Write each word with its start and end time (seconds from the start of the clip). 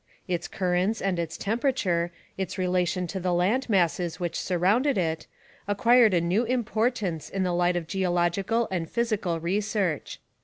Its 0.27 0.47
currents 0.47 0.99
and 0.99 1.19
its 1.19 1.37
temperature, 1.37 2.11
its 2.35 2.57
relation 2.57 3.05
to 3.05 3.19
the 3.19 3.31
land 3.31 3.69
masses 3.69 4.19
which 4.19 4.39
surrounded 4.39 4.97
it, 4.97 5.27
acquired 5.67 6.11
a 6.15 6.19
new 6.19 6.43
importance 6.45 7.29
in 7.29 7.43
the 7.43 7.53
light 7.53 7.75
of 7.75 7.85
geological 7.85 8.67
and 8.71 8.89
physical 8.89 9.39
research. 9.39 10.19